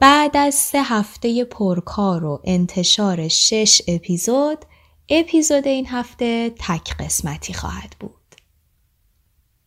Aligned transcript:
بعد 0.00 0.36
از 0.36 0.54
سه 0.54 0.82
هفته 0.82 1.44
پرکار 1.44 2.24
و 2.24 2.40
انتشار 2.44 3.28
شش 3.28 3.82
اپیزود 3.88 4.58
اپیزود 5.08 5.66
این 5.66 5.86
هفته 5.86 6.50
تک 6.58 6.96
قسمتی 6.96 7.54
خواهد 7.54 7.96
بود. 8.00 8.12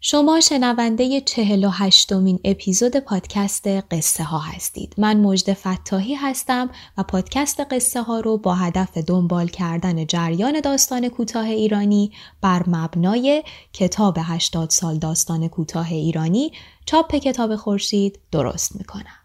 شما 0.03 0.39
شنونده 0.39 1.21
و 1.47 1.69
هشتمین 1.69 2.39
اپیزود 2.45 2.97
پادکست 2.97 3.67
قصه 3.67 4.23
ها 4.23 4.39
هستید. 4.39 4.95
من 4.97 5.17
مجد 5.17 5.53
فتاحی 5.53 6.15
هستم 6.15 6.69
و 6.97 7.03
پادکست 7.03 7.59
قصه 7.59 8.01
ها 8.01 8.19
رو 8.19 8.37
با 8.37 8.55
هدف 8.55 8.97
دنبال 8.97 9.47
کردن 9.47 10.05
جریان 10.05 10.59
داستان 10.59 11.09
کوتاه 11.09 11.45
ایرانی 11.45 12.11
بر 12.41 12.63
مبنای 12.69 13.43
کتاب 13.73 14.17
80 14.19 14.69
سال 14.69 14.97
داستان 14.97 15.47
کوتاه 15.47 15.91
ایرانی 15.91 16.51
چاپ 16.85 17.15
کتاب 17.15 17.55
خورشید 17.55 18.19
درست 18.31 18.75
می‌کنم. 18.75 19.20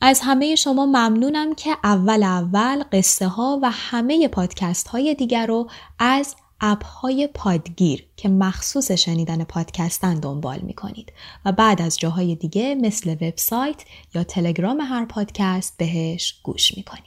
از 0.00 0.20
همه 0.24 0.54
شما 0.54 0.86
ممنونم 0.86 1.54
که 1.54 1.76
اول 1.84 2.22
اول 2.22 2.84
قصه 2.92 3.28
ها 3.28 3.58
و 3.62 3.70
همه 3.70 4.28
پادکست 4.28 4.88
های 4.88 5.14
دیگر 5.14 5.46
رو 5.46 5.70
از 5.98 6.36
اپ 6.60 6.84
های 6.84 7.28
پادگیر 7.34 8.06
که 8.16 8.28
مخصوص 8.28 8.90
شنیدن 8.90 9.44
پادکستن 9.44 10.14
دنبال 10.14 10.58
می 10.58 10.74
کنید 10.74 11.12
و 11.44 11.52
بعد 11.52 11.82
از 11.82 11.98
جاهای 11.98 12.34
دیگه 12.34 12.74
مثل 12.74 13.10
وبسایت 13.10 13.84
یا 14.14 14.24
تلگرام 14.24 14.80
هر 14.80 15.04
پادکست 15.04 15.76
بهش 15.78 16.40
گوش 16.42 16.76
می 16.76 16.82
کنید. 16.82 17.04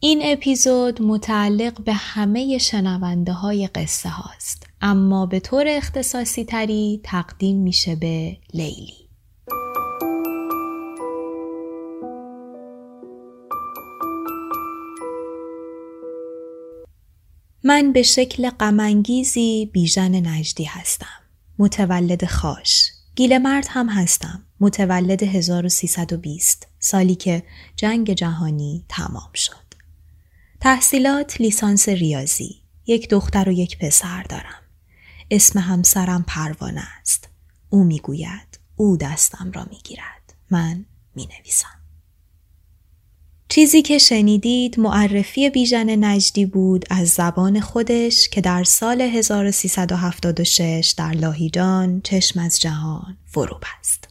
این 0.00 0.20
اپیزود 0.24 1.02
متعلق 1.02 1.80
به 1.84 1.92
همه 1.92 2.58
شنونده 2.58 3.32
های 3.32 3.66
قصه 3.66 4.08
هاست 4.08 4.66
اما 4.80 5.26
به 5.26 5.40
طور 5.40 5.64
اختصاصی 5.68 6.44
تری 6.44 7.00
تقدیم 7.04 7.56
میشه 7.56 7.96
به 7.96 8.36
لیلی. 8.54 9.01
من 17.64 17.92
به 17.92 18.02
شکل 18.02 18.50
غمانگیزی 18.50 19.70
بیژن 19.72 20.26
نجدی 20.26 20.64
هستم. 20.64 21.22
متولد 21.58 22.24
خاش. 22.26 22.90
گیل 23.16 23.38
مرد 23.38 23.66
هم 23.70 23.88
هستم. 23.88 24.46
متولد 24.60 25.22
1320 25.22 26.68
سالی 26.78 27.14
که 27.14 27.42
جنگ 27.76 28.12
جهانی 28.12 28.84
تمام 28.88 29.32
شد. 29.34 29.74
تحصیلات 30.60 31.40
لیسانس 31.40 31.88
ریاضی. 31.88 32.62
یک 32.86 33.08
دختر 33.08 33.48
و 33.48 33.52
یک 33.52 33.78
پسر 33.78 34.22
دارم. 34.22 34.62
اسم 35.30 35.58
همسرم 35.58 36.24
پروانه 36.28 36.82
است. 37.00 37.28
او 37.68 37.84
می‌گوید 37.84 38.58
او 38.76 38.96
دستم 38.96 39.52
را 39.54 39.66
می‌گیرد. 39.70 40.34
من 40.50 40.84
می 41.14 41.28
نویسم. 41.38 41.81
چیزی 43.52 43.82
که 43.82 43.98
شنیدید 43.98 44.80
معرفی 44.80 45.50
بیژن 45.50 46.04
نجدی 46.04 46.46
بود 46.46 46.84
از 46.90 47.08
زبان 47.08 47.60
خودش 47.60 48.28
که 48.28 48.40
در 48.40 48.64
سال 48.64 49.00
1376 49.00 50.94
در 50.98 51.10
لاهیجان 51.10 52.00
چشم 52.04 52.40
از 52.40 52.60
جهان 52.60 53.16
فرو 53.26 53.58
بست. 53.62 54.08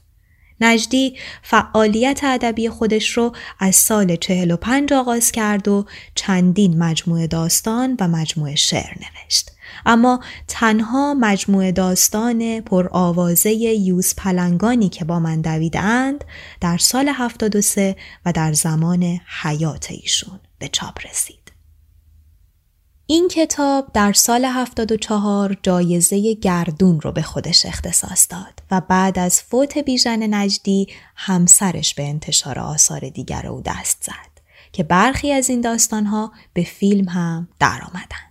نجدی 0.59 1.18
فعالیت 1.44 2.19
ادبی 2.24 2.69
خودش 2.69 3.09
رو 3.09 3.35
از 3.59 3.75
سال 3.75 4.16
45 4.16 4.94
آغاز 4.94 5.31
کرد 5.31 5.68
و 5.68 5.85
چندین 6.16 6.78
مجموعه 6.78 7.28
داستان 7.28 7.97
و 8.00 8.08
مجموعه 8.08 8.56
شعر 8.56 8.94
نوشت. 8.96 9.52
اما 9.85 10.19
تنها 10.47 11.13
مجموعه 11.13 11.71
داستان 11.71 12.61
پرآوازه 12.61 13.51
یوز 13.53 14.15
پلنگانی 14.15 14.89
که 14.89 15.05
با 15.05 15.19
من 15.19 15.41
دویدند 15.41 16.23
در 16.61 16.77
سال 16.77 17.09
73 17.13 17.95
و 18.25 18.31
در 18.31 18.53
زمان 18.53 19.19
حیات 19.41 19.87
ایشون 19.91 20.39
به 20.59 20.67
چاپ 20.67 21.07
رسید. 21.09 21.41
این 23.05 23.27
کتاب 23.27 23.91
در 23.93 24.13
سال 24.13 24.45
74 24.45 25.57
جایزه 25.63 26.33
گردون 26.33 27.01
رو 27.01 27.11
به 27.11 27.21
خودش 27.21 27.65
اختصاص 27.65 28.27
داد 28.29 28.63
و 28.71 28.81
بعد 28.81 29.19
از 29.19 29.41
فوت 29.41 29.77
بیژن 29.77 30.33
نجدی 30.33 30.87
همسرش 31.15 31.93
به 31.93 32.03
انتشار 32.03 32.59
آثار 32.59 33.09
دیگر 33.09 33.47
او 33.47 33.61
دست 33.65 34.03
زد 34.03 34.41
که 34.71 34.83
برخی 34.83 35.31
از 35.31 35.49
این 35.49 35.61
داستانها 35.61 36.31
به 36.53 36.63
فیلم 36.63 37.09
هم 37.09 37.47
درآمدند. 37.59 38.30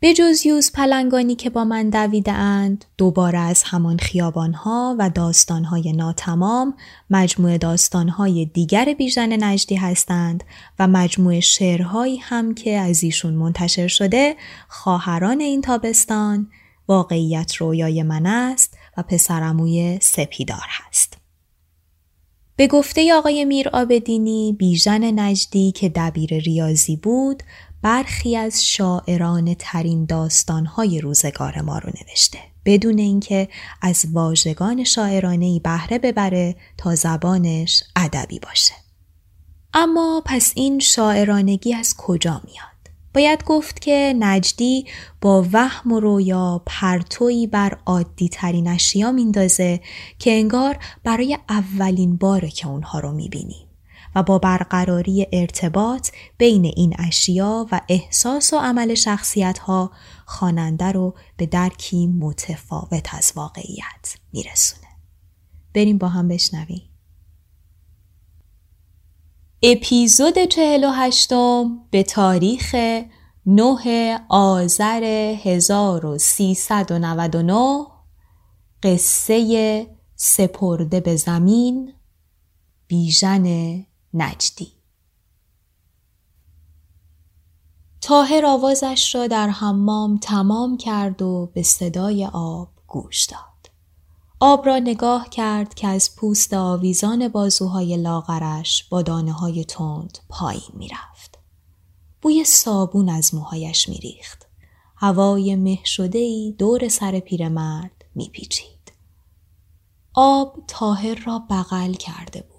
به 0.00 0.14
جز 0.14 0.46
یوز 0.46 0.72
پلنگانی 0.72 1.34
که 1.34 1.50
با 1.50 1.64
من 1.64 1.90
دویده 1.90 2.32
اند 2.32 2.84
دوباره 2.98 3.38
از 3.38 3.62
همان 3.62 3.98
خیابانها 3.98 4.96
و 4.98 5.10
داستانهای 5.10 5.92
ناتمام 5.92 6.74
مجموعه 7.10 7.58
داستانهای 7.58 8.44
دیگر 8.44 8.94
بیژن 8.98 9.44
نجدی 9.44 9.74
هستند 9.74 10.44
و 10.78 10.86
مجموعه 10.86 11.40
شعرهایی 11.40 12.16
هم 12.16 12.54
که 12.54 12.78
از 12.78 13.02
ایشون 13.02 13.34
منتشر 13.34 13.86
شده 13.86 14.36
خواهران 14.68 15.40
این 15.40 15.60
تابستان 15.60 16.50
واقعیت 16.88 17.54
رویای 17.54 18.02
من 18.02 18.26
است 18.26 18.76
و 18.96 19.02
پسرموی 19.02 19.98
سپیدار 20.02 20.66
هست. 20.68 21.16
به 22.56 22.66
گفته 22.66 23.14
آقای 23.14 23.44
میر 23.44 23.68
آبدینی 23.68 24.56
بیژن 24.58 25.20
نجدی 25.20 25.72
که 25.72 25.88
دبیر 25.88 26.38
ریاضی 26.38 26.96
بود 26.96 27.42
برخی 27.86 28.36
از 28.36 28.64
شاعران 28.64 29.54
ترین 29.58 30.04
داستانهای 30.04 31.00
روزگار 31.00 31.60
ما 31.60 31.78
رو 31.78 31.92
نوشته. 32.00 32.38
بدون 32.64 32.98
اینکه 32.98 33.48
از 33.82 34.04
واژگان 34.12 34.84
شاعرانه 34.84 35.60
بهره 35.60 35.98
ببره 35.98 36.56
تا 36.78 36.94
زبانش 36.94 37.82
ادبی 37.96 38.38
باشه. 38.38 38.74
اما 39.74 40.22
پس 40.24 40.52
این 40.56 40.78
شاعرانگی 40.78 41.74
از 41.74 41.94
کجا 41.98 42.40
میاد؟ 42.44 42.96
باید 43.14 43.44
گفت 43.44 43.80
که 43.80 44.14
نجدی 44.18 44.86
با 45.20 45.46
وهم 45.52 45.92
و 45.92 46.00
رویا 46.00 46.62
پرتویی 46.66 47.46
بر 47.46 47.78
عادی 47.86 48.28
ترین 48.28 48.68
اشیا 48.68 49.12
میندازه 49.12 49.80
که 50.18 50.30
انگار 50.30 50.78
برای 51.04 51.38
اولین 51.48 52.16
باره 52.16 52.50
که 52.50 52.68
اونها 52.68 53.00
رو 53.00 53.12
می‌بینیم. 53.12 53.65
و 54.16 54.22
با 54.22 54.38
برقراری 54.38 55.26
ارتباط 55.32 56.10
بین 56.38 56.64
این 56.64 56.94
اشیا 56.98 57.66
و 57.72 57.80
احساس 57.88 58.52
و 58.52 58.58
عمل 58.58 58.94
شخصیت 58.94 59.58
ها 59.58 59.90
خواننده 60.26 60.92
رو 60.92 61.14
به 61.36 61.46
درکی 61.46 62.06
متفاوت 62.06 63.14
از 63.14 63.32
واقعیت 63.36 64.16
میرسونه. 64.32 64.86
بریم 65.74 65.98
با 65.98 66.08
هم 66.08 66.28
بشنویم. 66.28 66.82
اپیزود 69.62 70.44
48 70.44 71.32
به 71.90 72.02
تاریخ 72.02 72.74
9 73.46 74.20
آذر 74.28 75.04
1399 75.44 77.86
قصه 78.82 79.86
سپرده 80.16 81.00
به 81.00 81.16
زمین 81.16 81.92
بیژن 82.86 83.46
نجدی 84.14 84.72
تاهر 88.00 88.46
آوازش 88.46 89.14
را 89.14 89.26
در 89.26 89.48
حمام 89.48 90.18
تمام 90.18 90.76
کرد 90.76 91.22
و 91.22 91.50
به 91.54 91.62
صدای 91.62 92.26
آب 92.32 92.68
گوش 92.86 93.24
داد. 93.24 93.70
آب 94.40 94.66
را 94.66 94.78
نگاه 94.78 95.28
کرد 95.28 95.74
که 95.74 95.88
از 95.88 96.16
پوست 96.16 96.54
آویزان 96.54 97.28
بازوهای 97.28 97.96
لاغرش 97.96 98.84
با 98.90 99.02
دانه 99.02 99.32
های 99.32 99.64
تند 99.64 100.18
پایین 100.28 100.72
می‌رفت. 100.74 101.38
بوی 102.22 102.44
صابون 102.44 103.08
از 103.08 103.34
موهایش 103.34 103.88
میریخت. 103.88 104.46
هوای 104.96 105.56
مه 105.56 105.78
شده 105.84 106.18
ای 106.18 106.54
دور 106.58 106.88
سر 106.88 107.20
پیرمرد 107.20 108.04
میپیچید. 108.14 108.92
آب 110.14 110.62
تاهر 110.68 111.14
را 111.14 111.38
بغل 111.50 111.92
کرده 111.92 112.42
بود. 112.42 112.55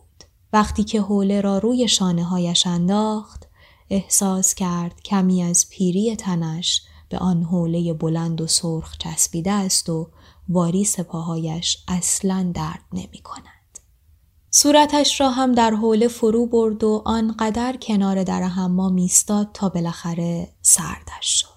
وقتی 0.54 0.84
که 0.84 1.02
حوله 1.02 1.42
را 1.42 1.58
روی 1.58 1.88
شانه 1.88 2.24
هایش 2.24 2.68
انداخت 2.68 3.48
احساس 3.90 4.56
کرد 4.56 5.02
کمی 5.02 5.44
از 5.44 5.70
پیری 5.70 6.16
تنش 6.16 6.82
به 7.10 7.18
آن 7.18 7.44
حوله 7.44 7.94
بلند 7.94 8.42
و 8.42 8.48
سرخ 8.48 8.98
چسبیده 8.98 9.52
است 9.52 9.90
و 9.90 10.10
واریس 10.50 11.00
پاهایش 11.00 11.84
اصلا 11.88 12.52
درد 12.56 12.84
نمی 12.94 13.22
کند. 13.24 13.80
صورتش 14.50 15.22
را 15.22 15.30
هم 15.30 15.52
در 15.52 15.72
حوله 15.72 16.08
فرو 16.08 16.46
برد 16.46 16.84
و 16.84 17.02
آنقدر 17.06 17.78
کنار 17.82 18.24
در 18.24 18.44
حمام 18.44 18.96
ایستاد 18.96 19.50
تا 19.54 19.70
بالاخره 19.70 20.54
سردش 20.62 21.22
شد. 21.22 21.48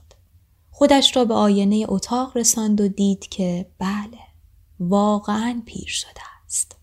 خودش 0.71 1.17
را 1.17 1.25
به 1.25 1.35
آینه 1.35 1.87
اتاق 1.89 2.37
رساند 2.37 2.81
و 2.81 2.89
دید 2.89 3.29
که 3.29 3.71
بله 3.79 4.19
واقعا 4.81 5.63
پیر 5.67 5.89
شده 5.89 6.21
است. 6.45 6.80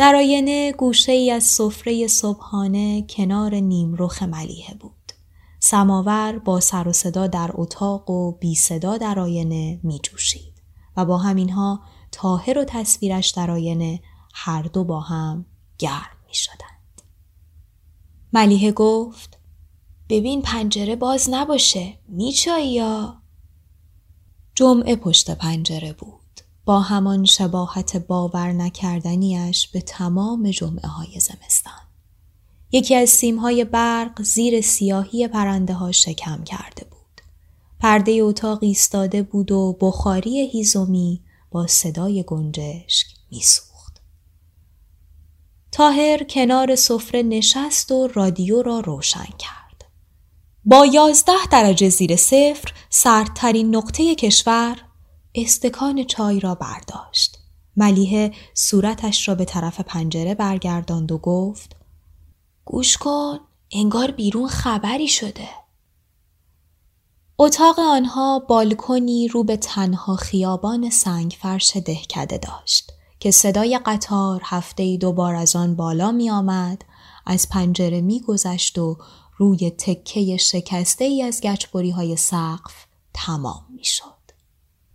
در 0.00 0.14
آینه 0.16 0.72
گوشه 0.72 1.12
ای 1.12 1.30
از 1.30 1.44
سفره 1.44 2.06
صبحانه 2.06 3.02
کنار 3.02 3.54
نیمرخ 3.54 4.22
ملیه 4.22 4.74
بود. 4.80 5.12
سماور 5.58 6.38
با 6.38 6.60
سر 6.60 6.88
و 6.88 6.92
صدا 6.92 7.26
در 7.26 7.50
اتاق 7.54 8.10
و 8.10 8.32
بی 8.32 8.54
صدا 8.54 8.98
در 8.98 9.18
آینه 9.18 9.80
می 9.82 9.98
جوشید 9.98 10.62
و 10.96 11.04
با 11.04 11.18
همینها 11.18 11.80
تاهر 12.12 12.58
و 12.58 12.64
تصویرش 12.64 13.30
در 13.30 13.50
آینه 13.50 14.00
هر 14.34 14.62
دو 14.62 14.84
با 14.84 15.00
هم 15.00 15.46
گرم 15.78 16.16
می 16.28 16.34
شدند. 16.34 17.02
ملیه 18.32 18.72
گفت 18.72 19.38
ببین 20.08 20.42
پنجره 20.42 20.96
باز 20.96 21.28
نباشه 21.30 21.98
میچایی 22.08 22.72
یا 22.72 23.22
جمعه 24.54 24.96
پشت 24.96 25.30
پنجره 25.30 25.92
بود 25.92 26.19
با 26.70 26.80
همان 26.80 27.24
شباهت 27.24 27.96
باور 27.96 28.52
نکردنیش 28.52 29.68
به 29.68 29.80
تمام 29.80 30.50
جمعه 30.50 30.88
های 30.88 31.20
زمستان. 31.20 31.82
یکی 32.72 32.94
از 32.94 33.08
سیمهای 33.08 33.64
برق 33.64 34.22
زیر 34.22 34.60
سیاهی 34.60 35.28
پرنده 35.28 35.74
ها 35.74 35.92
شکم 35.92 36.44
کرده 36.44 36.84
بود. 36.90 37.20
پرده 37.80 38.12
اتاق 38.12 38.58
ایستاده 38.62 39.22
بود 39.22 39.52
و 39.52 39.76
بخاری 39.80 40.50
هیزومی 40.52 41.20
با 41.50 41.66
صدای 41.66 42.24
گنجشک 42.26 43.06
میسوخت. 43.30 44.00
تاهر 45.72 46.24
کنار 46.24 46.76
سفره 46.76 47.22
نشست 47.22 47.92
و 47.92 48.08
رادیو 48.14 48.62
را 48.62 48.80
روشن 48.80 49.28
کرد. 49.38 49.84
با 50.64 50.86
یازده 50.86 51.46
درجه 51.50 51.88
زیر 51.88 52.16
صفر 52.16 52.72
سردترین 52.90 53.76
نقطه 53.76 54.14
کشور 54.14 54.89
استکان 55.34 56.04
چای 56.04 56.40
را 56.40 56.54
برداشت. 56.54 57.38
ملیه 57.76 58.32
صورتش 58.54 59.28
را 59.28 59.34
به 59.34 59.44
طرف 59.44 59.80
پنجره 59.80 60.34
برگرداند 60.34 61.12
و 61.12 61.18
گفت 61.18 61.76
گوش 62.64 62.96
کن 62.96 63.38
انگار 63.72 64.10
بیرون 64.10 64.48
خبری 64.48 65.08
شده. 65.08 65.48
اتاق 67.38 67.78
آنها 67.78 68.38
بالکنی 68.38 69.28
رو 69.28 69.44
به 69.44 69.56
تنها 69.56 70.16
خیابان 70.16 70.90
سنگ 70.90 71.36
فرش 71.40 71.76
دهکده 71.76 72.38
داشت 72.38 72.92
که 73.20 73.30
صدای 73.30 73.80
قطار 73.86 74.40
هفته 74.44 74.96
دوبار 74.96 75.34
از 75.34 75.56
آن 75.56 75.76
بالا 75.76 76.12
می 76.12 76.30
آمد 76.30 76.84
از 77.26 77.48
پنجره 77.48 78.00
می 78.00 78.20
گذشت 78.20 78.78
و 78.78 78.98
روی 79.36 79.70
تکه 79.70 80.36
شکسته 80.36 81.04
ای 81.04 81.22
از 81.22 81.40
گچبری 81.40 81.90
های 81.90 82.16
سقف 82.16 82.86
تمام 83.14 83.66
می 83.70 83.84
شد. 83.84 84.19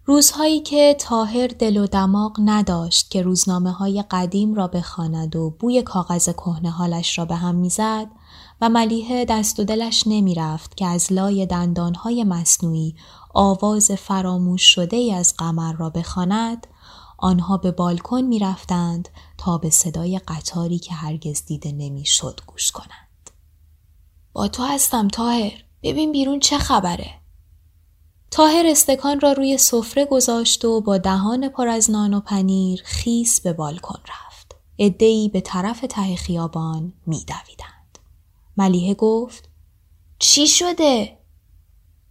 روزهایی 0.07 0.59
که 0.59 0.95
تاهر 0.99 1.47
دل 1.47 1.77
و 1.77 1.87
دماغ 1.87 2.37
نداشت 2.39 3.11
که 3.11 3.21
روزنامه 3.21 3.71
های 3.71 4.03
قدیم 4.11 4.53
را 4.53 4.67
بخواند 4.67 5.35
و 5.35 5.49
بوی 5.59 5.81
کاغذ 5.81 6.29
کهنه 6.29 6.69
حالش 6.69 7.17
را 7.17 7.25
به 7.25 7.35
هم 7.35 7.55
می‌زد 7.55 8.07
و 8.61 8.69
ملیحه 8.69 9.25
دست 9.25 9.59
و 9.59 9.63
دلش 9.63 10.03
نمی‌رفت 10.07 10.77
که 10.77 10.85
از 10.85 11.13
لای 11.13 11.45
دندانهای 11.45 12.23
مصنوعی 12.23 12.95
آواز 13.33 13.91
فراموش 13.91 14.63
شده 14.63 15.13
از 15.15 15.33
قمر 15.37 15.73
را 15.73 15.89
بخواند 15.89 16.67
آنها 17.17 17.57
به 17.57 17.71
بالکن 17.71 18.21
می‌رفتند 18.21 19.09
تا 19.37 19.57
به 19.57 19.69
صدای 19.69 20.19
قطاری 20.27 20.79
که 20.79 20.93
هرگز 20.93 21.45
دیده 21.45 21.71
نمی‌شد 21.71 22.41
گوش 22.47 22.71
کنند. 22.71 23.29
با 24.33 24.47
تو 24.47 24.63
هستم 24.63 25.07
تاهر 25.07 25.51
ببین 25.83 26.11
بیرون 26.11 26.39
چه 26.39 26.57
خبره 26.57 27.25
تاهر 28.31 28.66
استکان 28.68 29.19
را 29.19 29.31
روی 29.31 29.57
سفره 29.57 30.06
گذاشت 30.06 30.66
و 30.66 30.81
با 30.81 30.98
دهان 30.98 31.50
پر 31.50 31.68
از 31.68 31.92
نان 31.92 32.13
و 32.13 32.19
پنیر 32.19 32.81
خیس 32.86 33.42
به 33.42 33.54
بالکن 33.54 34.00
رفت. 34.00 34.56
ادهی 34.77 35.30
به 35.30 35.42
طرف 35.42 35.86
ته 35.89 36.16
خیابان 36.16 36.94
میدویدند. 37.06 38.00
ملیحه 38.57 38.94
گفت 38.94 39.50
چی 40.19 40.48
شده؟ 40.48 41.18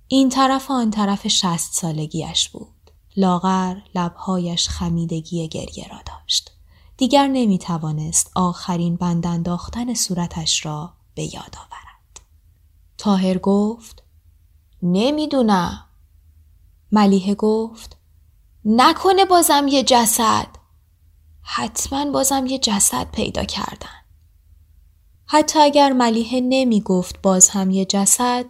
این 0.08 0.28
طرف 0.28 0.70
آن 0.70 0.90
طرف 0.90 1.28
شست 1.28 1.74
سالگیش 1.74 2.48
بود. 2.48 2.90
لاغر 3.16 3.76
لبهایش 3.94 4.68
خمیدگی 4.68 5.48
گریه 5.48 5.88
را 5.88 5.98
داشت. 6.06 6.50
دیگر 6.96 7.26
نمی 7.26 7.58
توانست 7.58 8.30
آخرین 8.34 8.96
بندانداختن 8.96 9.94
صورتش 9.94 10.66
را 10.66 10.92
به 11.14 11.22
یاد 11.22 11.56
آورد. 11.56 12.20
تاهر 12.98 13.38
گفت 13.38 14.02
نمی‌دونم. 14.82 15.83
ملیحه 16.94 17.34
گفت 17.34 17.96
نکنه 18.64 19.24
بازم 19.24 19.66
یه 19.68 19.82
جسد 19.82 20.46
حتما 21.42 22.10
بازم 22.10 22.46
یه 22.46 22.58
جسد 22.58 23.10
پیدا 23.10 23.44
کردن 23.44 24.04
حتی 25.26 25.58
اگر 25.58 25.92
ملیحه 25.92 26.40
نمی 26.40 26.80
گفت 26.80 27.22
باز 27.22 27.48
هم 27.48 27.70
یه 27.70 27.84
جسد 27.84 28.44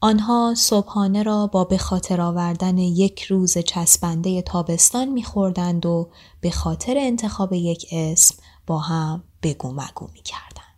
آنها 0.00 0.54
صبحانه 0.56 1.22
را 1.22 1.46
با 1.46 1.64
به 1.64 1.78
خاطر 1.78 2.20
آوردن 2.20 2.78
یک 2.78 3.22
روز 3.22 3.58
چسبنده 3.58 4.42
تابستان 4.42 5.08
میخوردند 5.08 5.86
و 5.86 6.10
به 6.40 6.50
خاطر 6.50 6.94
انتخاب 6.98 7.52
یک 7.52 7.86
اسم 7.92 8.34
با 8.66 8.78
هم 8.78 9.24
بگو 9.42 9.72
مگو 9.72 10.08
می‌کردند. 10.12 10.69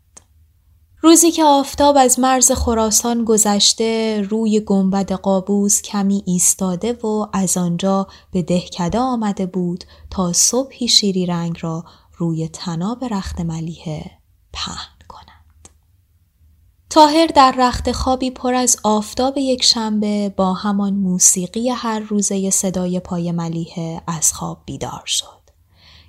روزی 1.05 1.31
که 1.31 1.45
آفتاب 1.45 1.97
از 1.99 2.19
مرز 2.19 2.53
خراسان 2.53 3.25
گذشته 3.25 4.21
روی 4.31 4.61
گنبد 4.61 5.13
قابوس 5.13 5.83
کمی 5.83 6.23
ایستاده 6.27 6.93
و 6.93 7.27
از 7.33 7.57
آنجا 7.57 8.07
به 8.33 8.43
دهکده 8.43 8.99
آمده 8.99 9.47
بود 9.47 9.85
تا 10.11 10.33
صبحی 10.33 10.89
شیری 10.89 11.27
رنگ 11.27 11.57
را 11.61 11.85
روی 12.17 12.49
تناب 12.49 13.05
رخت 13.05 13.41
ملیه 13.41 14.11
پهن 14.53 14.99
کند. 15.09 15.69
تاهر 16.91 17.27
در 17.27 17.55
رخت 17.59 17.93
خوابی 17.93 18.31
پر 18.31 18.55
از 18.55 18.77
آفتاب 18.83 19.39
یک 19.39 19.65
شنبه 19.65 20.29
با 20.37 20.53
همان 20.55 20.95
موسیقی 20.95 21.69
هر 21.69 21.99
روزه 21.99 22.51
صدای 22.51 23.01
پای 23.01 23.33
ملیه 23.33 24.03
از 24.07 24.33
خواب 24.33 24.59
بیدار 24.67 25.03
شد. 25.07 25.43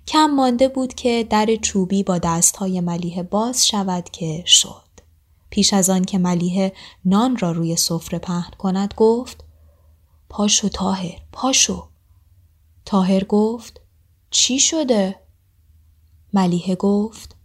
کم 0.08 0.26
مانده 0.26 0.68
بود 0.68 0.94
که 0.94 1.28
در 1.30 1.56
چوبی 1.56 2.04
با 2.04 2.18
دستهای 2.18 2.82
ملیه 2.82 3.24
باز 3.24 3.68
شود 3.68 4.10
که 4.10 4.44
شد. 4.46 4.83
پیش 5.54 5.74
از 5.74 5.90
آن 5.90 6.06
که 6.06 6.18
ملیه 6.18 6.74
نان 7.06 7.38
را 7.38 7.52
روی 7.52 7.76
سفره 7.76 8.20
پهن 8.20 8.52
کند 8.58 8.94
گفت 8.98 9.44
پاشو 10.30 10.70
تاهر 10.70 11.22
پاشو. 11.32 11.90
تاهر 12.86 13.24
گفت 13.24 13.82
چی 14.32 14.60
شده؟ 14.60 15.16
ملیه 16.34 16.76
گفت 16.76 17.36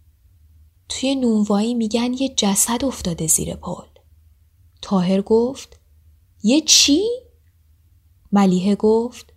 توی 0.89 1.15
نونوایی 1.15 1.73
میگن 1.73 2.13
یه 2.13 2.29
جسد 2.29 2.85
افتاده 2.85 3.27
زیر 3.27 3.55
پل. 3.55 3.87
تاهر 4.81 5.21
گفت 5.21 5.79
یه 6.43 6.61
چی؟ 6.61 7.03
ملیه 8.31 8.75
گفت 8.75 9.33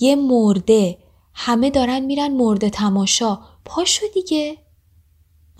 یه 0.00 0.16
مرده. 0.16 0.98
همه 1.34 1.70
دارن 1.70 2.00
میرن 2.00 2.32
مرده 2.32 2.70
تماشا. 2.70 3.38
پاشو 3.64 4.06
دیگه. 4.14 4.58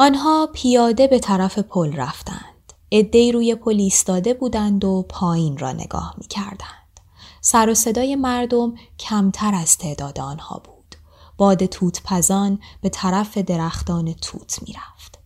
آنها 0.03 0.49
پیاده 0.53 1.07
به 1.07 1.19
طرف 1.19 1.59
پل 1.59 1.93
رفتند. 1.93 2.73
عدهای 2.93 3.33
روی 3.33 3.55
پل 3.55 3.81
ایستاده 3.81 4.35
بودند 4.35 4.85
و 4.85 5.07
پایین 5.09 5.59
را 5.59 5.73
نگاه 5.73 6.15
می 6.19 6.27
کردند. 6.27 7.01
سر 7.41 7.71
و 7.71 7.75
صدای 7.75 8.17
مردم 8.17 8.75
کمتر 8.99 9.55
از 9.55 9.79
تعداد 9.79 10.21
آنها 10.21 10.63
بود. 10.65 10.95
باد 11.37 11.67
توت 11.67 12.03
پزان 12.05 12.59
به 12.81 12.89
طرف 12.89 13.39
درختان 13.39 14.13
توت 14.13 14.59
می‌رفت. 14.63 15.19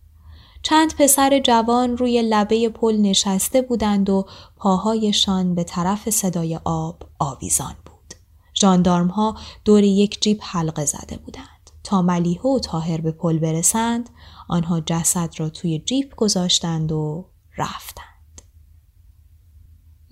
چند 0.63 0.95
پسر 0.95 1.39
جوان 1.39 1.97
روی 1.97 2.21
لبه 2.21 2.69
پل 2.69 2.97
نشسته 2.97 3.61
بودند 3.61 4.09
و 4.09 4.25
پاهایشان 4.57 5.55
به 5.55 5.63
طرف 5.63 6.09
صدای 6.09 6.59
آب 6.65 7.03
آویزان 7.19 7.75
بود. 7.85 8.13
جاندارم 8.53 9.07
ها 9.07 9.37
دور 9.65 9.83
یک 9.83 10.21
جیب 10.21 10.39
حلقه 10.43 10.85
زده 10.85 11.17
بودند. 11.17 11.56
تا 11.87 12.01
ملیحه 12.01 12.41
و 12.41 12.59
تاهر 12.59 13.01
به 13.01 13.11
پل 13.11 13.39
برسند 13.39 14.09
آنها 14.47 14.81
جسد 14.81 15.33
را 15.37 15.49
توی 15.49 15.79
جیب 15.79 16.13
گذاشتند 16.15 16.91
و 16.91 17.25
رفتند. 17.57 18.41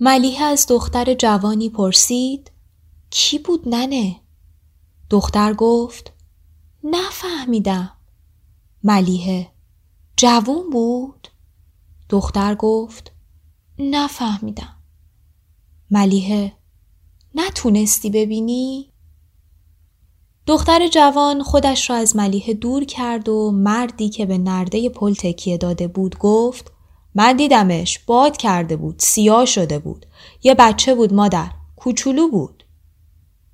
ملیحه 0.00 0.44
از 0.44 0.66
دختر 0.68 1.14
جوانی 1.14 1.70
پرسید 1.70 2.50
کی 3.10 3.38
بود 3.38 3.68
ننه؟ 3.68 4.16
دختر 5.10 5.54
گفت 5.54 6.12
نفهمیدم. 6.84 7.92
ملیحه 8.84 9.52
جوون 10.16 10.70
بود؟ 10.70 11.28
دختر 12.08 12.54
گفت 12.54 13.12
نفهمیدم. 13.78 14.76
ملیحه 15.90 16.52
نتونستی 17.34 18.10
ببینی؟ 18.10 18.92
دختر 20.46 20.88
جوان 20.88 21.42
خودش 21.42 21.90
را 21.90 21.96
از 21.96 22.16
ملیحه 22.16 22.54
دور 22.54 22.84
کرد 22.84 23.28
و 23.28 23.50
مردی 23.50 24.08
که 24.08 24.26
به 24.26 24.38
نرده 24.38 24.88
پل 24.88 25.14
تکیه 25.14 25.56
داده 25.56 25.88
بود 25.88 26.18
گفت 26.18 26.72
من 27.14 27.36
دیدمش 27.36 27.98
باد 27.98 28.36
کرده 28.36 28.76
بود 28.76 28.94
سیاه 28.98 29.44
شده 29.44 29.78
بود 29.78 30.06
یه 30.42 30.54
بچه 30.54 30.94
بود 30.94 31.14
مادر 31.14 31.50
کوچولو 31.76 32.28
بود. 32.28 32.64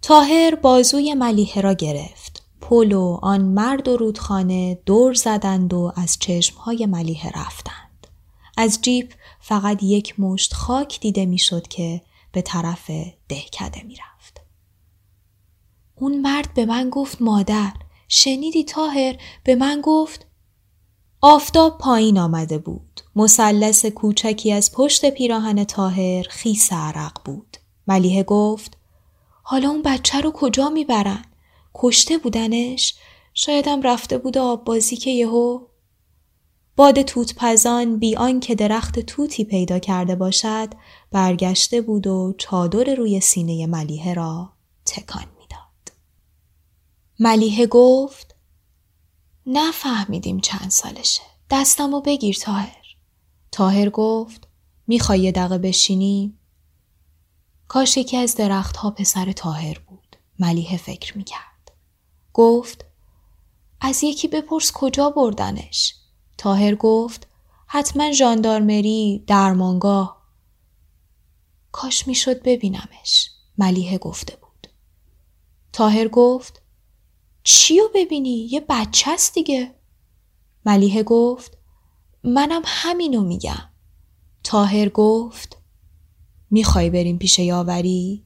تاهر 0.03 0.55
بازوی 0.55 1.15
ملیحه 1.15 1.63
را 1.63 1.73
گرفت. 1.73 2.43
پل 2.61 2.93
و 2.93 3.19
آن 3.23 3.41
مرد 3.41 3.89
و 3.89 3.97
رودخانه 3.97 4.79
دور 4.87 5.15
زدند 5.15 5.75
و 5.75 5.93
از 5.97 6.17
چشمهای 6.21 6.87
ملیحه 6.87 7.31
رفتند. 7.41 8.07
از 8.57 8.79
جیب 8.83 9.13
فقط 9.41 9.83
یک 9.83 10.21
مشت 10.21 10.55
خاک 10.55 11.01
دیده 11.01 11.27
می‌شد 11.27 11.69
که 11.69 12.01
به 12.33 12.43
طرف 12.43 12.91
دهکده 13.29 13.83
می‌رفت. 13.83 14.12
اون 16.03 16.21
مرد 16.21 16.55
به 16.55 16.67
من 16.67 16.91
گفت 16.91 17.23
مادر 17.23 17.73
شنیدی 18.09 18.65
تاهر 18.65 19.17
به 19.45 19.55
من 19.55 19.81
گفت 19.85 20.27
آفتاب 21.21 21.79
پایین 21.79 22.19
آمده 22.19 22.59
بود. 22.59 23.01
مثلث 23.17 23.87
کوچکی 23.87 24.53
از 24.53 24.73
پشت 24.73 25.11
پیراهن 25.11 25.65
تاهر 25.65 26.23
خیس 26.31 26.73
عرق 26.73 27.13
بود. 27.25 27.57
ملیحه 27.87 28.23
گفت 28.23 28.77
حالا 29.43 29.69
اون 29.69 29.83
بچه 29.83 30.21
رو 30.21 30.31
کجا 30.31 30.69
می‌برن؟ 30.69 31.25
کشته 31.75 32.19
بودنش؟ 32.19 32.95
شایدم 33.35 33.83
رفته 33.83 34.19
بود 34.19 34.39
آب 34.39 34.65
بازی 34.65 34.97
که 34.97 35.11
یهو 35.11 35.61
باد 36.77 37.03
توت 37.03 37.35
پزان 37.37 37.99
بی 37.99 38.17
که 38.41 38.55
درخت 38.55 39.01
توتی 39.01 39.45
پیدا 39.45 39.79
کرده 39.79 40.15
باشد 40.15 40.69
برگشته 41.13 41.81
بود 41.81 42.07
و 42.07 42.35
چادر 42.39 42.95
روی 42.95 43.21
سینه 43.21 43.67
ملیحه 43.67 44.15
را 44.15 44.53
تکان. 44.87 45.25
ملیحه 47.25 47.67
گفت 47.67 48.35
نفهمیدیم 49.47 50.41
چند 50.41 50.71
سالشه. 50.71 51.23
دستمو 51.51 52.01
بگیر 52.01 52.37
تاهر. 52.37 52.97
تاهر 53.53 53.91
گفت 53.91 54.49
می‌خوای 54.87 55.21
یه 55.21 55.33
دقیقه 55.33 55.59
بشینی؟ 55.59 56.39
کاش 57.69 57.97
یکی 57.97 58.17
از 58.17 58.35
درختها 58.35 58.91
پسر 58.91 59.33
تاهر 59.33 59.79
بود. 59.79 60.17
ملیه 60.39 60.77
فکر 60.77 61.19
می‌کرد. 61.19 61.73
گفت 62.33 62.85
از 63.81 64.05
یکی 64.05 64.29
بپرس 64.29 64.73
کجا 64.73 65.11
بردنش؟ 65.11 65.95
تاهر 66.39 66.75
گفت 66.75 67.29
حتما 67.67 68.13
ژاندارمری 68.13 69.25
درمانگاه 69.27 70.23
کاش 71.73 72.07
می‌شد 72.07 72.43
ببینمش 72.43 73.31
ملیه 73.59 73.99
گفته 73.99 74.37
بود 74.37 74.69
تاهر 75.73 76.09
گفت 76.09 76.62
چیو 77.45 77.89
ببینی 77.95 78.49
یه 78.51 78.65
بچه 78.69 79.11
است 79.11 79.35
دیگه 79.35 79.75
ملیه 80.67 81.03
گفت 81.03 81.59
منم 82.25 82.63
همینو 82.65 83.21
میگم 83.25 83.69
تاهر 84.45 84.89
گفت 84.89 85.59
می‌خوای 86.51 86.91
بریم 86.91 87.19
پیش 87.19 87.39
یاوری؟ 87.39 88.25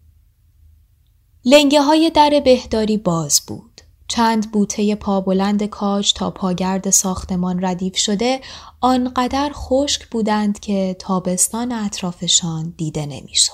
لنگه 1.45 1.83
های 1.83 2.11
در 2.11 2.41
بهداری 2.45 2.97
باز 2.97 3.41
بود. 3.47 3.81
چند 4.09 4.53
بوته 4.53 4.95
پا 4.95 5.21
بلند 5.21 5.63
کاج 5.65 6.13
تا 6.13 6.31
پاگرد 6.31 6.91
ساختمان 6.91 7.65
ردیف 7.65 7.97
شده 7.97 8.41
آنقدر 8.81 9.51
خشک 9.55 10.09
بودند 10.09 10.61
که 10.61 10.97
تابستان 10.99 11.73
اطرافشان 11.73 12.75
دیده 12.77 13.07
نمی‌شد. 13.07 13.53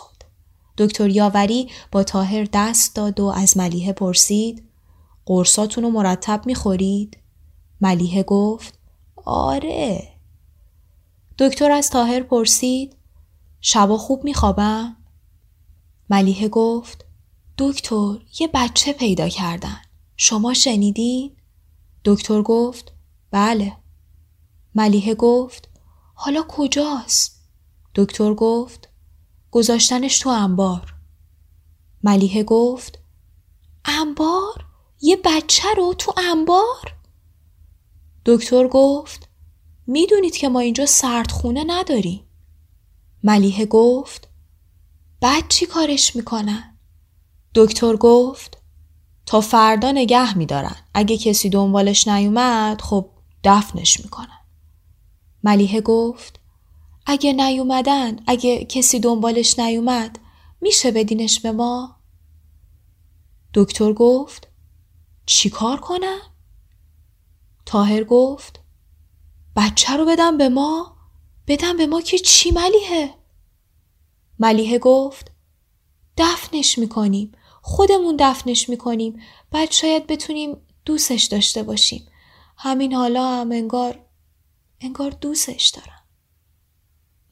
دکتر 0.79 1.09
یاوری 1.09 1.71
با 1.93 2.03
تاهر 2.03 2.49
دست 2.53 2.97
داد 2.97 3.21
و 3.21 3.27
از 3.27 3.57
ملیه 3.57 3.93
پرسید 3.93 4.72
قرصاتون 5.27 5.85
رو 5.85 5.91
مرتب 5.91 6.43
می‌خورید؟ 6.47 7.19
ملیه 7.81 8.23
گفت 8.23 8.79
آره. 9.25 10.13
دکتر 11.39 11.71
از 11.71 11.91
تاهر 11.91 12.23
پرسید 12.23 12.97
شبا 13.61 13.97
خوب 13.99 14.25
میخوابم؟ 14.25 14.97
ملیحه 16.11 16.49
گفت 16.49 17.05
دکتر 17.59 18.15
یه 18.41 18.49
بچه 18.55 18.93
پیدا 18.93 19.29
کردن. 19.29 19.77
شما 20.17 20.55
شنیدین؟ 20.55 21.37
دکتر 22.05 22.43
گفت 22.43 22.93
بله. 23.31 23.77
ملیحه 24.75 25.15
گفت 25.15 25.69
حالا 26.15 26.43
کجاست؟ 26.49 27.43
دکتر 27.95 28.35
گفت 28.35 28.89
گذاشتنش 29.51 30.19
تو 30.19 30.29
انبار. 30.29 30.95
ملیحه 32.03 32.43
گفت 32.43 32.99
انبار؟ 33.85 34.72
یه 35.05 35.17
بچه 35.25 35.69
رو 35.77 35.95
تو 35.95 36.15
انبار؟ 36.31 36.97
دکتر 38.27 38.69
گفت 38.69 39.29
می‌دونید 39.87 40.37
که 40.37 40.49
ما 40.49 40.61
اینجا 40.61 40.87
سردخونه 40.87 41.65
نداریم. 41.67 42.25
ملیحه 43.23 43.67
گفت 43.67 44.29
بعد 45.21 45.49
چی 45.49 45.67
کارش 45.67 46.17
می‌کنن؟ 46.17 46.79
دکتر 47.55 47.97
گفت 47.97 48.59
تا 49.27 49.41
فردا 49.41 49.93
نگه 49.93 50.39
میدارن. 50.39 50.77
اگه 50.95 51.19
کسی 51.19 51.49
دنبالش 51.49 52.09
نیومد 52.09 52.81
خب 52.81 53.11
دفنش 53.45 54.01
می‌کنن. 54.01 54.39
ملیحه 55.45 55.81
گفت 55.81 56.41
اگه 57.07 57.33
نیومدن 57.33 58.19
اگه 58.27 58.65
کسی 58.65 59.01
دنبالش 59.01 59.59
نیومد 59.59 60.19
میشه 60.61 60.91
بدینش 60.91 61.41
به 61.41 61.53
ما؟ 61.53 61.97
دکتر 63.55 63.93
گفت 63.93 64.52
چی 65.27 65.51
کار 65.51 65.81
کنم؟ 65.81 66.21
تاهر 67.67 68.05
گفت 68.05 68.61
بچه 69.57 69.97
رو 69.97 70.05
بدم 70.05 70.39
به 70.39 70.49
ما؟ 70.49 70.97
بدم 71.47 71.77
به 71.77 71.87
ما 71.87 72.01
که 72.01 72.19
چی 72.19 72.51
ملیه؟ 72.51 73.15
ملیه 74.39 74.79
گفت 74.79 75.31
دفنش 76.17 76.79
می‌کنیم 76.79 77.33
خودمون 77.63 78.17
دفنش 78.19 78.69
می‌کنیم 78.69 79.21
بعد 79.51 79.71
شاید 79.71 80.07
بتونیم 80.07 80.57
دوستش 80.85 81.25
داشته 81.25 81.63
باشیم 81.63 82.07
همین 82.57 82.93
حالا 82.93 83.41
هم 83.41 83.53
انگار 83.53 83.99
انگار 84.81 85.11
دوستش 85.11 85.69
دارم 85.69 86.03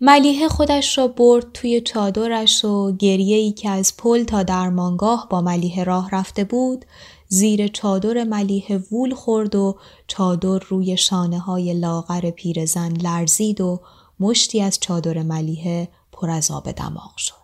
ملیه 0.00 0.48
خودش 0.48 0.98
را 0.98 1.08
برد 1.08 1.52
توی 1.52 1.80
چادرش 1.80 2.64
و 2.64 2.96
گریه 2.96 3.36
ای 3.36 3.52
که 3.52 3.70
از 3.70 3.96
پل 3.96 4.24
تا 4.24 4.42
درمانگاه 4.42 5.26
با 5.30 5.40
ملیه 5.40 5.84
راه 5.84 6.10
رفته 6.10 6.44
بود 6.44 6.84
زیر 7.32 7.68
چادر 7.68 8.24
ملیه 8.24 8.76
وول 8.92 9.14
خورد 9.14 9.54
و 9.54 9.78
چادر 10.06 10.58
روی 10.68 10.96
شانه 10.96 11.38
های 11.38 11.74
لاغر 11.74 12.30
پیرزن 12.30 12.92
لرزید 12.92 13.60
و 13.60 13.80
مشتی 14.20 14.60
از 14.60 14.78
چادر 14.80 15.22
ملیه 15.22 15.88
پر 16.12 16.30
از 16.30 16.50
آب 16.50 16.70
دماغ 16.70 17.16
شد. 17.16 17.34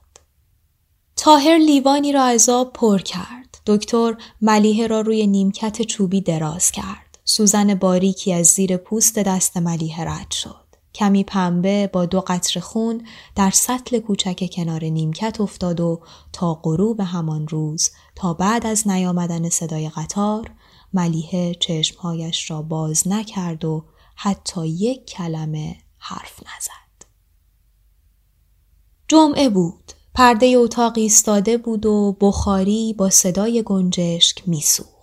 تاهر 1.16 1.58
لیوانی 1.58 2.12
را 2.12 2.22
از 2.22 2.48
آب 2.48 2.72
پر 2.72 2.98
کرد. 2.98 3.58
دکتر 3.66 4.16
ملیه 4.40 4.86
را 4.86 5.00
روی 5.00 5.26
نیمکت 5.26 5.82
چوبی 5.82 6.20
دراز 6.20 6.70
کرد. 6.70 7.18
سوزن 7.24 7.74
باریکی 7.74 8.32
از 8.32 8.46
زیر 8.46 8.76
پوست 8.76 9.18
دست 9.18 9.56
ملیه 9.56 10.00
رد 10.00 10.30
شد. 10.30 10.65
کمی 10.96 11.24
پنبه 11.24 11.90
با 11.92 12.06
دو 12.06 12.20
قطر 12.20 12.60
خون 12.60 13.06
در 13.34 13.50
سطل 13.50 13.98
کوچک 13.98 14.50
کنار 14.52 14.84
نیمکت 14.84 15.40
افتاد 15.40 15.80
و 15.80 16.00
تا 16.32 16.54
غروب 16.54 17.00
همان 17.00 17.48
روز 17.48 17.90
تا 18.14 18.34
بعد 18.34 18.66
از 18.66 18.88
نیامدن 18.88 19.48
صدای 19.48 19.88
قطار 19.88 20.50
ملیه 20.92 21.54
چشمهایش 21.54 22.50
را 22.50 22.62
باز 22.62 23.08
نکرد 23.08 23.64
و 23.64 23.84
حتی 24.14 24.68
یک 24.68 25.06
کلمه 25.06 25.76
حرف 25.98 26.40
نزد. 26.40 27.06
جمعه 29.08 29.48
بود. 29.48 29.92
پرده 30.14 30.46
اتاق 30.46 30.98
ایستاده 30.98 31.58
بود 31.58 31.86
و 31.86 32.16
بخاری 32.20 32.94
با 32.98 33.10
صدای 33.10 33.62
گنجشک 33.62 34.48
میسوخت. 34.48 34.95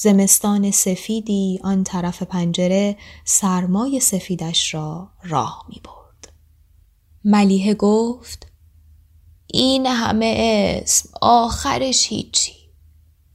زمستان 0.00 0.70
سفیدی 0.70 1.60
آن 1.64 1.84
طرف 1.84 2.22
پنجره 2.22 2.96
سرمای 3.24 4.00
سفیدش 4.00 4.74
را 4.74 5.08
راه 5.22 5.66
می 5.68 5.80
برد. 5.84 6.32
ملیه 7.24 7.74
گفت 7.74 8.46
این 9.46 9.86
همه 9.86 10.34
اسم 10.82 11.08
آخرش 11.22 12.08
هیچی. 12.08 12.52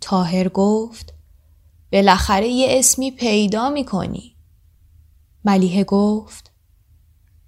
تاهر 0.01 0.49
گفت 0.49 1.13
بالاخره 1.91 2.47
یه 2.47 2.67
اسمی 2.79 3.11
پیدا 3.11 3.69
می 3.69 3.85
کنی. 3.85 4.35
ملیه 5.45 5.83
گفت 5.83 6.51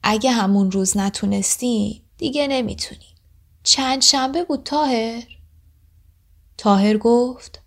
اگه 0.03 0.31
همون 0.31 0.71
روز 0.71 0.97
نتونستی 0.97 2.03
دیگه 2.17 2.47
نمی‌تونی. 2.47 3.15
چند 3.63 4.01
شنبه 4.01 4.43
بود 4.43 4.63
تاهر؟ 4.63 5.23
تاهر 6.57 6.97
گفت 6.97 7.64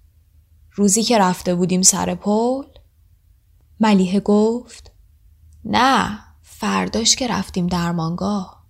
روزی 0.79 1.03
که 1.03 1.19
رفته 1.19 1.55
بودیم 1.55 1.83
سر 1.83 2.15
پل؟ 2.15 2.65
ملیه 3.81 4.21
گفت 4.21 4.93
نه 5.65 6.19
فرداش 6.43 7.17
که 7.17 7.29
رفتیم 7.29 7.67
درمانگاه 7.67 8.65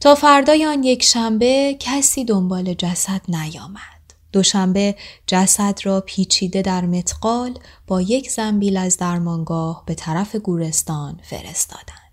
تا 0.00 0.14
فردای 0.14 0.66
آن 0.66 0.82
یک 0.82 1.02
شنبه 1.02 1.76
کسی 1.80 2.24
دنبال 2.24 2.74
جسد 2.74 3.20
نیامد. 3.28 4.14
دوشنبه 4.32 4.96
جسد 5.26 5.78
را 5.82 6.00
پیچیده 6.00 6.62
در 6.62 6.84
متقال 6.84 7.58
با 7.86 8.00
یک 8.00 8.30
زنبیل 8.30 8.76
از 8.76 8.96
درمانگاه 8.96 9.82
به 9.86 9.94
طرف 9.94 10.36
گورستان 10.36 11.20
فرستادند. 11.22 12.03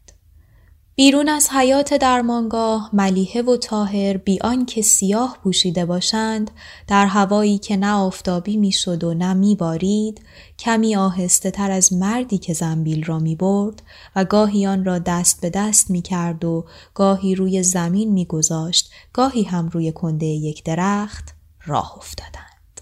بیرون 0.95 1.29
از 1.29 1.50
حیات 1.50 1.93
درمانگاه 1.93 2.89
ملیحه 2.93 3.41
و 3.41 3.57
تاهر 3.57 4.17
بیان 4.17 4.65
که 4.65 4.81
سیاه 4.81 5.38
پوشیده 5.43 5.86
باشند 5.86 6.51
در 6.88 7.05
هوایی 7.05 7.57
که 7.57 7.77
نه 7.77 7.93
آفتابی 7.93 8.57
می‌شد 8.57 9.03
و 9.03 9.13
نه 9.13 9.33
میبارید 9.33 10.21
کمی 10.60 10.95
آهسته 10.95 11.51
تر 11.51 11.71
از 11.71 11.93
مردی 11.93 12.38
که 12.38 12.53
زنبیل 12.53 13.03
را 13.03 13.19
می 13.19 13.36
برد 13.36 13.83
و 14.15 14.25
گاهی 14.25 14.67
آن 14.67 14.86
را 14.86 15.00
دست 15.00 15.41
به 15.41 15.50
دست 15.50 15.89
می 15.89 16.01
کرد 16.01 16.45
و 16.45 16.65
گاهی 16.93 17.36
روی 17.36 17.63
زمین 17.63 18.12
می 18.12 18.25
گذاشت 18.25 18.91
گاهی 19.13 19.43
هم 19.43 19.69
روی 19.69 19.91
کنده 19.91 20.25
یک 20.25 20.63
درخت 20.63 21.36
راه 21.65 21.98
افتادند. 21.98 22.81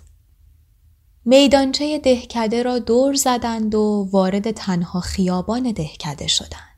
میدانچه 1.26 2.00
دهکده 2.00 2.64
را 2.64 2.80
دور 2.80 3.14
زدند 3.14 3.76
و 3.76 4.10
وارد 4.12 4.52
تنها 4.52 5.00
خیابان 5.00 5.72
دهکده 5.72 6.28
شدند. 6.28 6.69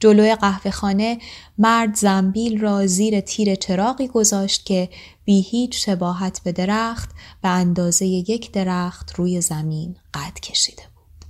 جلوی 0.00 0.34
قهوه 0.34 0.70
خانه 0.70 1.18
مرد 1.58 1.94
زنبیل 1.94 2.60
را 2.60 2.86
زیر 2.86 3.20
تیر 3.20 3.54
چراغی 3.54 4.08
گذاشت 4.08 4.66
که 4.66 4.88
بی 5.24 5.40
هیچ 5.40 5.86
شباهت 5.86 6.40
به 6.44 6.52
درخت 6.52 7.10
به 7.42 7.48
اندازه 7.48 8.06
یک 8.06 8.52
درخت 8.52 9.12
روی 9.14 9.40
زمین 9.40 9.96
قد 10.14 10.40
کشیده 10.40 10.82
بود. 10.82 11.24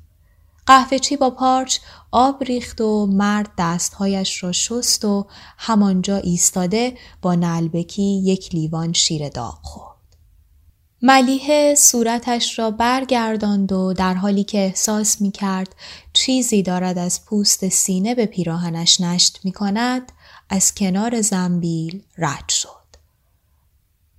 قهوه 0.67 0.99
چی 0.99 1.17
با 1.17 1.31
پارچ 1.31 1.79
آب 2.11 2.45
ریخت 2.45 2.81
و 2.81 3.07
مرد 3.07 3.51
دستهایش 3.59 4.43
را 4.43 4.53
شست 4.53 5.05
و 5.05 5.27
همانجا 5.59 6.17
ایستاده 6.17 6.95
با 7.23 7.35
نلبکی 7.35 8.03
یک 8.03 8.55
لیوان 8.55 8.93
شیر 8.93 9.29
داغ 9.29 9.59
خورد. 9.63 9.90
ملیه 11.03 11.75
صورتش 11.75 12.59
را 12.59 12.71
برگرداند 12.71 13.73
و 13.73 13.93
در 13.93 14.15
حالی 14.15 14.45
که 14.45 14.59
احساس 14.59 15.21
می 15.21 15.31
کرد 15.31 15.75
چیزی 16.13 16.63
دارد 16.63 16.99
از 16.99 17.25
پوست 17.25 17.69
سینه 17.69 18.15
به 18.15 18.27
پیراهنش 18.27 19.01
نشت 19.01 19.41
می 19.45 19.53
کند 19.53 20.13
از 20.49 20.75
کنار 20.75 21.21
زنبیل 21.21 22.03
رد 22.19 22.49
شد. 22.49 22.69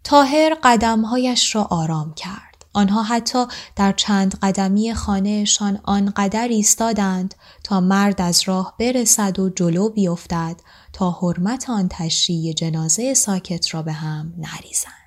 تاهر 0.04 0.58
قدمهایش 0.64 1.56
را 1.56 1.64
آرام 1.64 2.14
کرد. 2.14 2.66
آنها 2.74 3.04
حتی 3.04 3.46
در 3.76 3.92
چند 3.92 4.40
قدمی 4.42 4.94
خانهشان 4.94 5.80
آنقدر 5.84 6.48
ایستادند 6.48 7.36
تا 7.64 7.80
مرد 7.80 8.22
از 8.22 8.42
راه 8.46 8.76
برسد 8.80 9.40
و 9.40 9.50
جلو 9.50 9.90
بیفتد 9.90 10.56
تا 10.94 11.12
حرمت 11.12 11.70
آن 11.70 11.88
تشریع 11.90 12.54
جنازه 12.54 13.14
ساکت 13.14 13.74
را 13.74 13.82
به 13.82 13.94
هم 13.94 14.34
نریزند. 14.38 15.01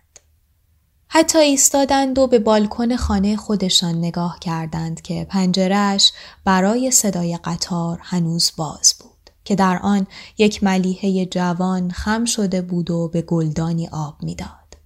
حتی 1.16 1.38
ایستادند 1.38 2.18
و 2.18 2.26
به 2.26 2.38
بالکن 2.38 2.96
خانه 2.96 3.36
خودشان 3.36 3.94
نگاه 3.94 4.38
کردند 4.40 5.02
که 5.02 5.26
پنجرهش 5.30 6.12
برای 6.44 6.90
صدای 6.90 7.38
قطار 7.44 7.98
هنوز 8.02 8.52
باز 8.56 8.94
بود 9.00 9.30
که 9.44 9.54
در 9.54 9.78
آن 9.82 10.06
یک 10.38 10.64
ملیحه 10.64 11.26
جوان 11.26 11.90
خم 11.90 12.24
شده 12.24 12.62
بود 12.62 12.90
و 12.90 13.08
به 13.08 13.22
گلدانی 13.22 13.88
آب 13.88 14.22
می‌داد. 14.22 14.76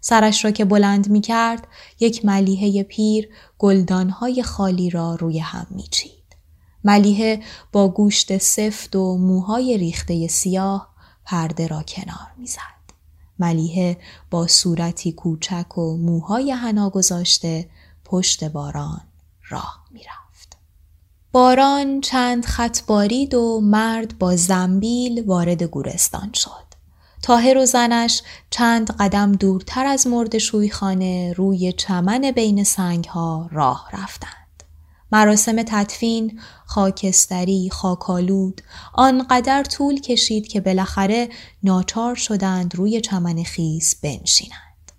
سرش 0.00 0.44
را 0.44 0.50
که 0.50 0.64
بلند 0.64 1.08
می 1.08 1.20
کرد 1.20 1.66
یک 2.00 2.24
ملیحه 2.24 2.82
پیر 2.82 3.28
گلدانهای 3.58 4.42
خالی 4.42 4.90
را 4.90 5.14
روی 5.14 5.38
هم 5.38 5.66
می 5.70 5.84
چید. 5.90 6.36
ملیحه 6.84 7.42
با 7.72 7.88
گوشت 7.88 8.38
سفت 8.38 8.96
و 8.96 9.16
موهای 9.16 9.78
ریخته 9.78 10.26
سیاه 10.26 10.88
پرده 11.24 11.66
را 11.66 11.82
کنار 11.82 12.32
می‌زد. 12.38 12.77
ملیه 13.38 13.96
با 14.30 14.46
صورتی 14.46 15.12
کوچک 15.12 15.78
و 15.78 15.96
موهای 15.96 16.52
حنا 16.52 16.90
گذاشته 16.90 17.68
پشت 18.04 18.44
باران 18.44 19.00
راه 19.48 19.84
می‌رفت. 19.90 20.56
باران 21.32 22.00
چند 22.00 22.44
خط 22.44 22.82
بارید 22.86 23.34
و 23.34 23.60
مرد 23.60 24.18
با 24.18 24.36
زنبیل 24.36 25.24
وارد 25.26 25.62
گورستان 25.62 26.32
شد. 26.34 26.68
تاهر 27.22 27.58
و 27.58 27.66
زنش 27.66 28.22
چند 28.50 28.90
قدم 28.96 29.32
دورتر 29.32 29.86
از 29.86 30.06
مرد 30.06 30.38
شویخانه 30.38 31.32
روی 31.32 31.72
چمن 31.72 32.32
بین 32.34 32.64
سنگ 32.64 33.04
ها 33.04 33.48
راه 33.52 33.88
رفتند. 33.92 34.37
مراسم 35.12 35.62
تدفین 35.62 36.40
خاکستری 36.66 37.70
خاکالود 37.70 38.60
آنقدر 38.94 39.62
طول 39.62 40.00
کشید 40.00 40.48
که 40.48 40.60
بالاخره 40.60 41.28
ناچار 41.62 42.14
شدند 42.14 42.74
روی 42.74 43.00
چمن 43.00 43.42
خیس 43.42 43.96
بنشینند. 43.96 44.92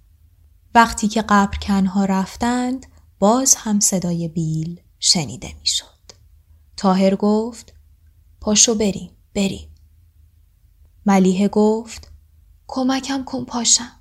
وقتی 0.75 1.07
که 1.07 1.21
قبرکنها 1.21 2.05
رفتند 2.05 2.85
باز 3.19 3.55
هم 3.55 3.79
صدای 3.79 4.27
بیل 4.27 4.81
شنیده 4.99 5.53
می‌شد. 5.59 5.85
تاهر 6.77 7.15
گفت 7.15 7.73
پاشو 8.41 8.75
بریم 8.75 9.11
بریم. 9.35 9.69
ملیه 11.05 11.47
گفت 11.47 12.11
کمکم 12.67 13.23
کن 13.23 13.45
پاشم. 13.45 13.91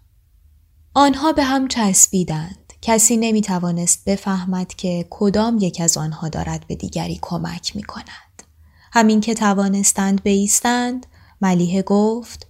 آنها 0.94 1.32
به 1.32 1.44
هم 1.44 1.68
چسبیدند. 1.68 2.57
کسی 2.82 3.16
نمی 3.16 3.40
توانست 3.40 4.04
بفهمد 4.04 4.74
که 4.74 5.06
کدام 5.10 5.58
یک 5.60 5.80
از 5.80 5.96
آنها 5.96 6.28
دارد 6.28 6.66
به 6.66 6.74
دیگری 6.74 7.18
کمک 7.22 7.76
می 7.76 7.82
کند. 7.82 8.42
همین 8.92 9.20
که 9.20 9.34
توانستند 9.34 10.22
بیستند 10.22 11.06
ملیه 11.40 11.82
گفت 11.82 12.46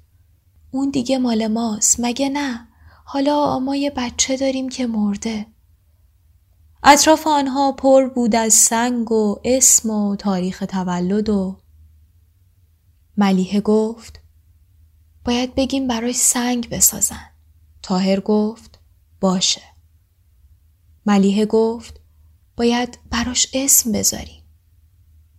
اون 0.70 0.90
دیگه 0.90 1.18
مال 1.18 1.46
ماست 1.46 1.96
مگه 1.98 2.28
نه؟ 2.28 2.68
حالا 3.04 3.58
ما 3.58 3.76
یه 3.76 3.90
بچه 3.90 4.36
داریم 4.36 4.68
که 4.68 4.86
مرده. 4.86 5.46
اطراف 6.82 7.26
آنها 7.26 7.72
پر 7.72 8.06
بود 8.08 8.36
از 8.36 8.54
سنگ 8.54 9.12
و 9.12 9.40
اسم 9.44 9.90
و 9.90 10.16
تاریخ 10.16 10.64
تولد 10.68 11.28
و 11.28 11.56
ملیه 13.16 13.60
گفت 13.60 14.20
باید 15.24 15.54
بگیم 15.54 15.88
برای 15.88 16.12
سنگ 16.12 16.68
بسازن. 16.68 17.30
تاهر 17.82 18.20
گفت 18.20 18.78
باشه. 19.20 19.62
ملیه 21.08 21.46
گفت 21.46 22.00
باید 22.56 22.98
براش 23.10 23.48
اسم 23.54 23.92
بذاریم. 23.92 24.42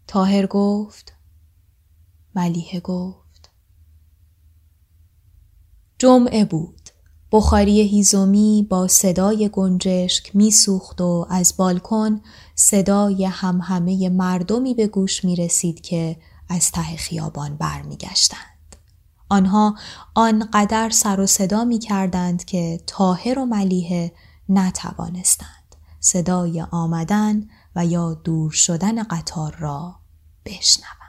تاهر 0.07 0.45
گفت 0.45 1.13
ملیه 2.35 2.79
گفت 2.79 3.49
جمعه 5.99 6.45
بود. 6.45 6.89
بخاری 7.31 7.81
هیزومی 7.81 8.67
با 8.69 8.87
صدای 8.87 9.49
گنجشک 9.53 10.35
میسوخت 10.35 11.01
و 11.01 11.27
از 11.29 11.53
بالکن 11.57 12.21
صدای 12.55 13.25
همهمه 13.25 14.09
مردمی 14.09 14.73
به 14.73 14.87
گوش 14.87 15.25
می 15.25 15.35
رسید 15.35 15.81
که 15.81 16.17
از 16.49 16.71
ته 16.71 16.95
خیابان 16.97 17.55
برمیگشتند. 17.55 18.75
آنها 19.29 19.75
آنقدر 20.15 20.89
سر 20.89 21.19
و 21.19 21.27
صدا 21.27 21.63
می 21.63 21.79
کردند 21.79 22.45
که 22.45 22.79
تاهر 22.87 23.39
و 23.39 23.45
ملیه 23.45 24.11
نتوانستند. 24.49 25.58
صدای 25.99 26.61
آمدن 26.71 27.47
و 27.75 27.85
یا 27.85 28.13
دور 28.13 28.51
شدن 28.51 29.03
قطار 29.03 29.55
را 29.59 29.95
بشنوند. 30.45 30.99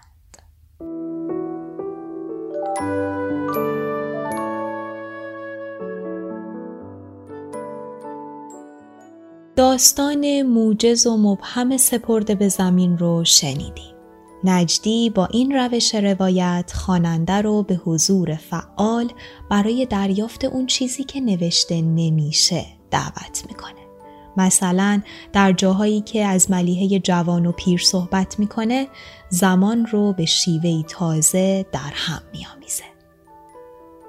داستان 9.57 10.43
موجز 10.43 11.07
و 11.07 11.17
مبهم 11.17 11.77
سپرده 11.77 12.35
به 12.35 12.49
زمین 12.49 12.99
رو 12.99 13.25
شنیدیم. 13.25 13.95
نجدی 14.45 15.11
با 15.11 15.27
این 15.27 15.53
روش 15.53 15.95
روایت 15.95 16.73
خواننده 16.75 17.33
رو 17.33 17.63
به 17.63 17.75
حضور 17.75 18.35
فعال 18.37 19.13
برای 19.51 19.87
دریافت 19.87 20.45
اون 20.45 20.67
چیزی 20.67 21.05
که 21.05 21.21
نوشته 21.21 21.83
نمیشه 21.83 22.67
دعوت 22.91 23.45
می‌کنه. 23.49 23.80
مثلا 24.37 25.03
در 25.33 25.53
جاهایی 25.53 26.01
که 26.01 26.25
از 26.25 26.51
ملیحه 26.51 26.99
جوان 26.99 27.47
و 27.47 27.53
پیر 27.53 27.81
صحبت 27.81 28.39
می‌کنه 28.39 28.89
زمان 29.29 29.87
رو 29.87 30.13
به 30.13 30.25
شیوهی 30.25 30.85
تازه 30.89 31.67
در 31.73 31.93
هم 31.95 32.23
میآمیزه. 32.33 32.85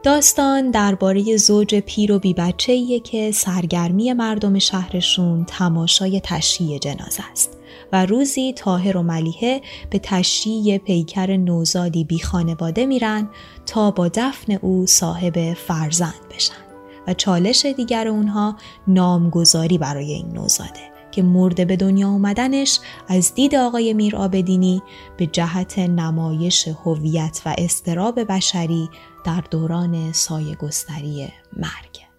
داستان 0.03 0.71
درباره 0.71 1.37
زوج 1.37 1.75
پیر 1.75 2.11
و 2.11 2.19
بی 2.19 2.33
بچه 2.33 2.99
که 2.99 3.31
سرگرمی 3.31 4.13
مردم 4.13 4.59
شهرشون 4.59 5.45
تماشای 5.45 6.21
تشییع 6.23 6.79
جنازه 6.79 7.23
است 7.31 7.57
و 7.91 8.05
روزی 8.05 8.53
تاهر 8.53 8.97
و 8.97 9.03
ملیحه 9.03 9.61
به 9.89 9.99
تشییع 10.03 10.77
پیکر 10.77 11.37
نوزادی 11.37 12.03
بی 12.03 12.19
خانواده 12.19 12.85
میرن 12.85 13.29
تا 13.65 13.91
با 13.91 14.07
دفن 14.07 14.53
او 14.53 14.85
صاحب 14.85 15.53
فرزند 15.53 16.21
بشن 16.35 16.70
چالش 17.13 17.65
دیگر 17.65 18.07
اونها 18.07 18.55
نامگذاری 18.87 19.77
برای 19.77 20.11
این 20.11 20.29
نوزاده 20.33 20.91
که 21.11 21.23
مرده 21.23 21.65
به 21.65 21.75
دنیا 21.75 22.09
اومدنش 22.09 22.79
از 23.07 23.33
دید 23.33 23.55
آقای 23.55 23.93
میر 23.93 24.15
آبدینی 24.15 24.81
به 25.17 25.27
جهت 25.27 25.79
نمایش 25.79 26.67
هویت 26.67 27.41
و 27.45 27.55
استراب 27.57 28.19
بشری 28.19 28.89
در 29.25 29.43
دوران 29.51 30.11
سایه 30.13 30.55
گستری 30.55 31.29
مرگ. 31.57 32.10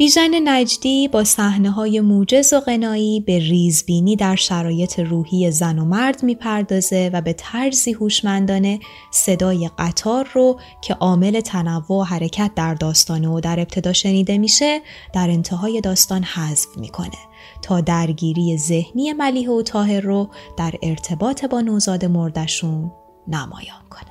بیژن 0.00 0.48
نجدی 0.48 1.08
با 1.08 1.24
صحنه 1.24 1.70
های 1.70 2.00
موجز 2.00 2.52
و 2.52 2.60
غنایی 2.60 3.20
به 3.20 3.38
ریزبینی 3.38 4.16
در 4.16 4.36
شرایط 4.36 4.98
روحی 4.98 5.50
زن 5.50 5.78
و 5.78 5.84
مرد 5.84 6.22
می‌پردازه 6.22 7.10
و 7.12 7.20
به 7.20 7.32
طرزی 7.32 7.92
هوشمندانه 7.92 8.80
صدای 9.10 9.70
قطار 9.78 10.28
رو 10.34 10.60
که 10.82 10.94
عامل 10.94 11.40
تنوع 11.40 11.92
و 11.92 12.02
حرکت 12.02 12.50
در 12.56 12.74
داستان 12.74 13.24
و 13.24 13.40
در 13.40 13.60
ابتدا 13.60 13.92
شنیده 13.92 14.38
میشه 14.38 14.80
در 15.14 15.30
انتهای 15.30 15.80
داستان 15.80 16.22
حذف 16.22 16.76
می‌کنه 16.76 17.18
تا 17.62 17.80
درگیری 17.80 18.58
ذهنی 18.58 19.12
ملیح 19.12 19.50
و 19.50 19.62
تاهر 19.62 20.00
رو 20.00 20.30
در 20.56 20.74
ارتباط 20.82 21.44
با 21.44 21.60
نوزاد 21.60 22.04
مردشون 22.04 22.92
نمایان 23.28 23.82
کنه. 23.90 24.09